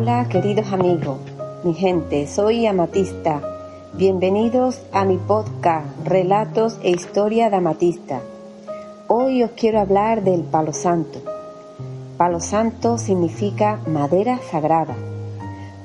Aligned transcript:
Hola 0.00 0.26
queridos 0.30 0.72
amigos, 0.72 1.18
mi 1.62 1.74
gente, 1.74 2.26
soy 2.26 2.64
Amatista. 2.64 3.42
Bienvenidos 3.92 4.80
a 4.92 5.04
mi 5.04 5.18
podcast 5.18 5.86
Relatos 6.06 6.78
e 6.82 6.88
Historia 6.88 7.50
de 7.50 7.56
Amatista. 7.56 8.22
Hoy 9.08 9.42
os 9.42 9.50
quiero 9.50 9.78
hablar 9.78 10.22
del 10.22 10.44
palo 10.44 10.72
santo. 10.72 11.20
Palo 12.16 12.40
santo 12.40 12.96
significa 12.96 13.78
madera 13.86 14.38
sagrada. 14.50 14.94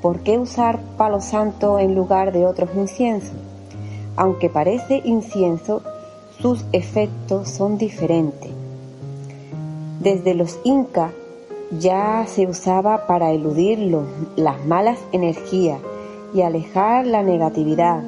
¿Por 0.01 0.21
qué 0.21 0.37
usar 0.37 0.79
palo 0.95 1.20
santo 1.20 1.77
en 1.77 1.93
lugar 1.93 2.31
de 2.31 2.45
otros 2.45 2.70
inciensos? 2.73 3.35
Aunque 4.15 4.49
parece 4.49 5.01
incienso, 5.03 5.81
sus 6.39 6.63
efectos 6.71 7.49
son 7.49 7.77
diferentes. 7.77 8.51
Desde 9.99 10.35
los 10.35 10.57
incas 10.63 11.12
ya 11.71 12.26
se 12.27 12.48
usaba 12.48 13.08
para 13.08 13.32
eludir 13.32 13.80
las 14.35 14.66
malas 14.66 14.99
energías 15.12 15.80
y 16.34 16.41
alejar 16.41 17.05
la 17.08 17.24
negatividad. 17.24 18.04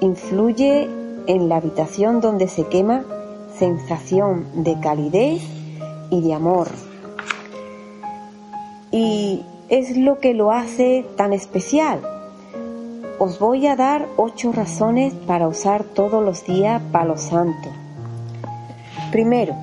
Influye 0.00 0.88
en 1.26 1.48
la 1.48 1.56
habitación 1.56 2.20
donde 2.20 2.48
se 2.48 2.64
quema 2.64 3.04
sensación 3.58 4.46
de 4.62 4.78
calidez 4.80 5.42
y 6.10 6.20
de 6.20 6.34
amor. 6.34 6.68
Y 8.90 9.42
es 9.68 9.96
lo 9.96 10.20
que 10.20 10.34
lo 10.34 10.52
hace 10.52 11.04
tan 11.16 11.32
especial. 11.32 12.00
Os 13.18 13.38
voy 13.38 13.66
a 13.66 13.76
dar 13.76 14.06
ocho 14.16 14.52
razones 14.52 15.14
para 15.14 15.48
usar 15.48 15.84
todos 15.84 16.22
los 16.22 16.44
días 16.44 16.82
palo 16.92 17.16
santo. 17.16 17.70
Primero, 19.10 19.54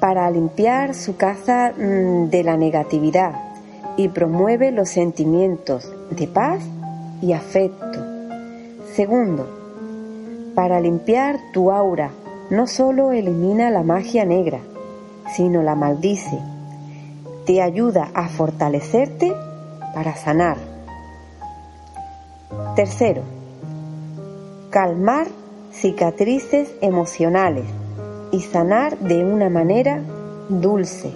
para 0.00 0.30
limpiar 0.30 0.94
su 0.94 1.16
casa 1.16 1.72
mm, 1.76 2.30
de 2.30 2.42
la 2.42 2.56
negatividad 2.56 3.34
y 3.96 4.08
promueve 4.08 4.70
los 4.70 4.88
sentimientos 4.88 5.92
de 6.10 6.26
paz 6.26 6.62
y 7.20 7.34
afecto. 7.34 8.00
Segundo, 8.94 9.46
para 10.54 10.80
limpiar 10.80 11.38
tu 11.52 11.70
aura 11.70 12.10
no 12.48 12.66
solo 12.66 13.12
elimina 13.12 13.70
la 13.70 13.82
magia 13.82 14.24
negra, 14.24 14.58
sino 15.36 15.62
la 15.62 15.74
maldice. 15.74 16.38
Te 17.44 17.62
ayuda 17.62 18.10
a 18.14 18.28
fortalecerte 18.28 19.32
para 19.94 20.16
sanar. 20.16 20.56
Tercero, 22.74 23.22
calmar 24.70 25.26
cicatrices 25.72 26.72
emocionales 26.80 27.66
y 28.30 28.40
sanar 28.40 28.98
de 28.98 29.24
una 29.24 29.48
manera 29.48 30.00
dulce. 30.48 31.12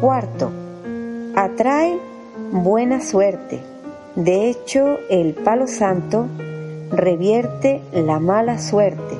Cuarto, 0.00 0.50
atrae 1.34 1.98
buena 2.52 3.00
suerte. 3.00 3.60
De 4.16 4.50
hecho, 4.50 4.98
el 5.08 5.34
palo 5.34 5.66
santo 5.66 6.26
revierte 6.90 7.80
la 7.92 8.18
mala 8.18 8.58
suerte. 8.58 9.16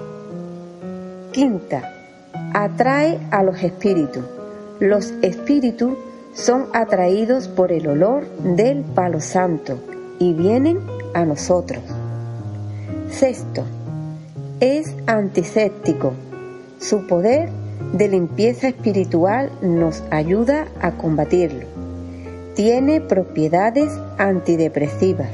Quinta, 1.33 1.83
atrae 2.53 3.19
a 3.31 3.43
los 3.43 3.63
espíritus. 3.63 4.25
Los 4.81 5.13
espíritus 5.23 5.95
son 6.35 6.67
atraídos 6.73 7.49
por 7.49 7.73
el 7.73 7.87
olor 7.87 8.27
del 8.39 8.83
palo 8.83 9.21
santo 9.21 9.79
y 10.19 10.35
vienen 10.35 10.81
a 11.15 11.25
nosotros. 11.25 11.83
Sexto, 13.11 13.65
es 14.63 14.95
antiséptico. 15.09 16.13
Su 16.79 17.09
poder 17.09 17.51
de 17.95 18.07
limpieza 18.07 18.69
espiritual 18.69 19.51
nos 19.61 20.05
ayuda 20.13 20.69
a 20.81 20.93
combatirlo. 20.93 21.67
Tiene 22.55 23.01
propiedades 23.01 23.91
antidepresivas 24.19 25.33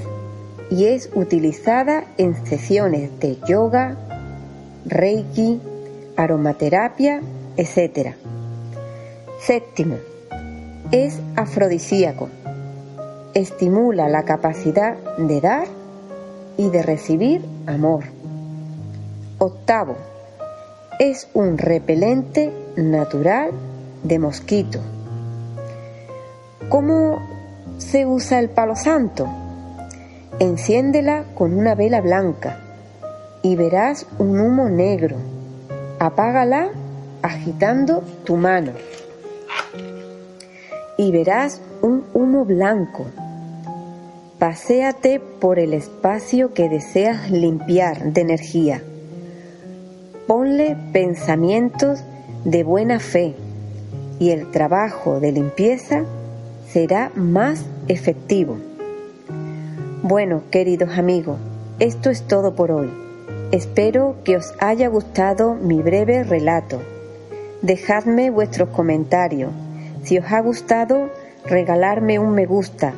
y 0.70 0.86
es 0.86 1.10
utilizada 1.14 2.04
en 2.16 2.46
sesiones 2.46 3.20
de 3.20 3.36
yoga, 3.46 3.96
reiki, 4.86 5.60
aromaterapia, 6.16 7.20
etc. 7.58 8.14
Séptimo, 9.42 9.96
es 10.90 11.20
afrodisíaco. 11.36 12.30
Estimula 13.34 14.08
la 14.08 14.24
capacidad 14.24 14.96
de 15.18 15.40
dar 15.42 15.66
y 16.56 16.70
de 16.70 16.82
recibir 16.82 17.44
amor. 17.66 18.17
Octavo, 19.40 19.96
es 20.98 21.28
un 21.32 21.58
repelente 21.58 22.52
natural 22.76 23.52
de 24.02 24.18
mosquito. 24.18 24.80
¿Cómo 26.68 27.20
se 27.78 28.04
usa 28.04 28.40
el 28.40 28.50
palo 28.50 28.74
santo? 28.74 29.28
Enciéndela 30.40 31.24
con 31.36 31.56
una 31.56 31.76
vela 31.76 32.00
blanca 32.00 32.58
y 33.42 33.54
verás 33.54 34.08
un 34.18 34.40
humo 34.40 34.68
negro. 34.68 35.16
Apágala 36.00 36.70
agitando 37.22 38.02
tu 38.24 38.36
mano 38.36 38.72
y 40.96 41.12
verás 41.12 41.60
un 41.80 42.06
humo 42.12 42.44
blanco. 42.44 43.06
Paséate 44.40 45.20
por 45.20 45.60
el 45.60 45.74
espacio 45.74 46.54
que 46.54 46.68
deseas 46.68 47.30
limpiar 47.30 48.12
de 48.12 48.20
energía. 48.20 48.82
Ponle 50.28 50.76
pensamientos 50.92 52.04
de 52.44 52.62
buena 52.62 53.00
fe 53.00 53.34
y 54.18 54.28
el 54.28 54.50
trabajo 54.50 55.20
de 55.20 55.32
limpieza 55.32 56.04
será 56.68 57.10
más 57.14 57.64
efectivo. 57.88 58.58
Bueno, 60.02 60.42
queridos 60.50 60.98
amigos, 60.98 61.38
esto 61.78 62.10
es 62.10 62.24
todo 62.24 62.54
por 62.54 62.72
hoy. 62.72 62.90
Espero 63.52 64.16
que 64.22 64.36
os 64.36 64.52
haya 64.60 64.88
gustado 64.88 65.54
mi 65.54 65.80
breve 65.80 66.24
relato. 66.24 66.82
Dejadme 67.62 68.28
vuestros 68.28 68.68
comentarios. 68.68 69.50
Si 70.02 70.18
os 70.18 70.26
ha 70.30 70.42
gustado, 70.42 71.08
regalarme 71.46 72.18
un 72.18 72.34
me 72.34 72.44
gusta. 72.44 72.92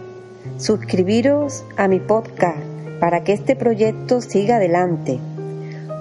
Suscribiros 0.57 1.65
a 1.77 1.87
mi 1.87 2.01
podcast 2.01 2.59
para 2.99 3.23
que 3.23 3.35
este 3.35 3.55
proyecto 3.55 4.21
siga 4.21 4.57
adelante. 4.57 5.21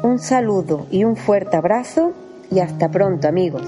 Un 0.01 0.17
saludo 0.17 0.87
y 0.91 1.03
un 1.03 1.17
fuerte 1.17 1.57
abrazo 1.57 2.13
y 2.49 2.59
hasta 2.59 2.89
pronto 2.89 3.27
amigos. 3.27 3.63